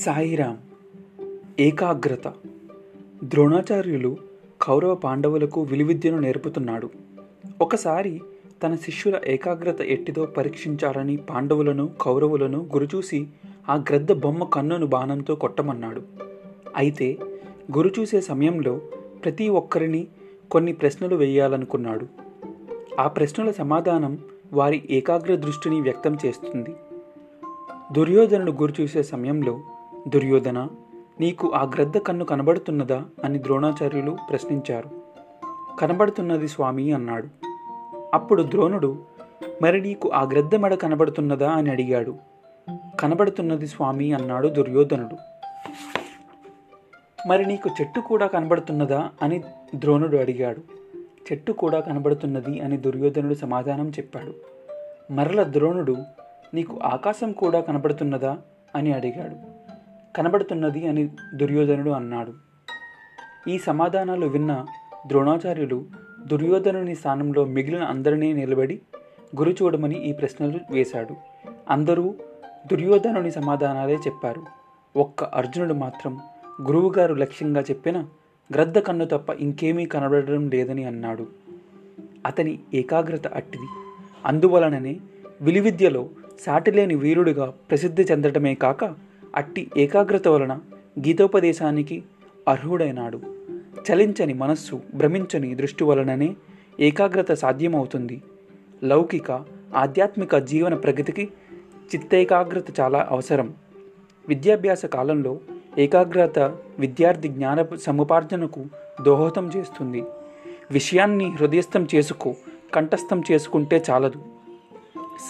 సాయిరాం. 0.00 0.58
ఏకాగ్రత. 1.60 2.32
ద్రోణాచార్యులు 3.24 4.16
కౌరవ 4.62 4.94
పాండవులకు 4.94 5.62
విలువిద్యను 5.62 6.18
నేర్పుతున్నాడు. 6.18 6.90
ఒకసారి 7.60 8.20
తన 8.62 8.74
శిష్యుల 8.74 9.20
ఏకాగ్రత 9.26 9.80
ఎట్టిదో 9.80 10.26
పరీక్షించాలని 10.26 11.16
పాండవులను 11.16 11.90
కౌరవులను 12.00 12.58
గురుచూసి 12.58 13.26
ఆ 13.68 13.74
గ్రద్ద 13.74 14.12
బొమ్మ 14.12 14.44
కన్నును 14.44 14.86
బాణంతో 14.86 15.34
కొట్టమన్నాడు. 15.34 16.02
అయితే 16.76 17.16
గురుచూసే 17.76 18.20
సమయంలో 18.20 18.80
ప్రతి 19.24 19.48
ఒక్కరిని 19.48 20.06
కొన్ని 20.50 20.72
ప్రశ్నలు 20.72 21.16
వేయాలనుకున్నాడు. 21.16 22.06
ఆ 23.00 23.08
ప్రశ్నల 23.08 23.50
సమాధానం 23.50 24.18
వారి 24.52 24.82
ఏకాగ్ర 24.90 25.36
దృష్టిని 25.36 25.80
వ్యక్తం 25.80 26.18
చేస్తుంది. 26.26 26.70
దుర్యోధనుడు 27.92 28.52
గురిచూసే 28.52 29.02
సమయంలో 29.02 29.60
దుర్యోధన 30.08 30.68
నీకు 31.20 31.52
ఆ 31.52 31.64
గ్రద్ద 31.64 31.98
కన్ను 31.98 32.24
కనబడుతున్నదా 32.24 33.04
అని 33.24 33.42
ద్రోణాచార్యులు 33.42 34.16
ప్రశ్నించారు. 34.30 34.90
కనబడుతున్నది 35.80 36.48
స్వామి 36.48 36.92
అన్నాడు. 36.92 37.28
అప్పుడు 38.14 38.42
ద్రోణుడు 38.42 38.98
మరి 39.62 39.80
నీకు 39.80 40.10
ఆ 40.10 40.22
గ్రద్ద 40.22 40.54
మెడ 40.54 40.74
కనబడుతున్నదా 40.74 41.50
అని 41.50 41.70
అడిగాడు. 41.70 42.14
కనబడుతున్నది 43.00 43.66
స్వామి 43.66 44.12
అన్నాడు 44.12 44.48
దుర్యోధనుడు. 44.48 45.16
మరి 47.28 47.46
నీకు 47.46 47.70
చెట్టు 47.80 48.00
కూడా 48.00 48.26
కనబడుతున్నదా 48.26 49.10
అని 49.22 49.42
ద్రోణుడు 49.74 50.16
అడిగాడు. 50.16 50.60
చెట్టు 51.32 51.52
కూడా 51.52 51.80
కనబడుతున్నది 51.80 52.60
అని 52.60 52.76
దుర్యోధనుడు 52.76 53.34
సమాధానం 53.34 53.88
చెప్పాడు. 53.88 54.34
మరల 55.12 55.42
ద్రోణుడు 55.42 55.96
నీకు 56.54 56.78
ఆకాశం 56.84 57.32
కూడా 57.32 57.60
కనబడుతున్నదా 57.60 58.38
అని 58.76 58.92
అడిగాడు. 58.92 59.59
కనబడుతున్నది 60.16 60.88
అని 60.88 61.10
దుర్యోధనుడు 61.34 61.90
అన్నాడు. 61.90 62.32
ఈ 63.48 63.58
సమాధానాలు 63.58 64.26
విన్న 64.26 64.66
ద్రోణాచార్యులు 65.06 65.84
దుర్యోధనుని 66.26 66.94
స్థానంలో 66.94 67.44
మిగిలిన 67.44 67.82
అందరినీ 67.82 68.32
నిలబడి 68.32 68.80
గురి 69.36 69.56
చూడమని 69.62 70.04
ఈ 70.04 70.12
ప్రశ్నలు 70.12 70.60
వేశాడు. 70.70 71.14
అందరూ 71.70 72.14
దుర్యోధనుని 72.70 73.30
సమాధానాలే 73.30 73.94
చెప్పారు. 73.94 74.42
ఒక్క 74.96 75.24
అర్జునుడు 75.24 75.74
మాత్రం 75.74 76.18
గురువుగారు 76.62 77.14
లక్ష్యంగా 77.14 77.60
చెప్పిన 77.60 77.98
గ్రద్ద 78.54 78.78
కన్ను 78.78 79.04
తప్ప 79.04 79.30
ఇంకేమీ 79.30 79.86
కనబడడం 79.86 80.50
లేదని 80.50 80.84
అన్నాడు. 80.84 81.26
అతని 82.26 82.58
ఏకాగ్రత 82.74 83.26
అట్టిది. 83.26 83.68
అందువలననే 84.26 85.00
విలువిద్యలో 85.40 86.08
సాటిలేని 86.40 86.94
వీరుడిగా 86.94 87.52
ప్రసిద్ధి 87.70 88.02
చెందటమే 88.02 88.54
కాక 88.54 89.09
అట్టి 89.36 89.70
ఏకాగ్రత 89.76 90.28
వలన 90.28 90.58
గీతోపదేశానికి 90.98 92.02
అర్హుడైనాడు. 92.48 93.20
చలించని 93.92 94.34
మనస్సు 94.34 94.80
భ్రమించని 94.94 95.54
దృష్టి 95.54 95.84
వలననే 95.84 96.36
ఏకాగ్రత 96.80 97.32
సాధ్యమవుతుంది. 97.32 98.22
లౌకిక 98.84 99.30
ఆధ్యాత్మిక 99.76 100.36
జీవన 100.36 100.74
ప్రగతికి 100.74 101.28
చిత్తేకాగ్రత 101.94 102.80
చాలా 102.80 103.08
అవసరం. 103.10 103.54
విద్యాభ్యాస 104.28 104.86
కాలంలో 104.86 105.40
ఏకాగ్రత 105.78 106.38
విద్యార్థి 106.78 107.28
జ్ఞాన 107.28 107.66
సముపార్జనకు 107.76 108.64
దోహదం 109.02 109.50
చేస్తుంది. 109.56 110.04
విషయాన్ని 110.70 111.30
హృదయస్థం 111.30 111.86
చేసుకో 111.94 112.34
కంఠస్థం 112.74 113.22
చేసుకుంటే 113.32 113.84
చాలదు. 113.90 114.24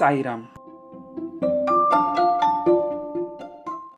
సాయిరామ్ 0.00 0.42